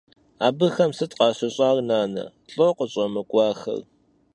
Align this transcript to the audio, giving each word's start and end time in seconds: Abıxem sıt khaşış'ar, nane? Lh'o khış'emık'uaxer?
Abıxem 0.47 0.91
sıt 0.97 1.11
khaşış'ar, 1.17 1.77
nane? 1.87 2.25
Lh'o 2.55 2.69
khış'emık'uaxer? 2.77 3.81